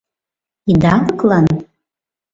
Идалыклан? 0.71 1.47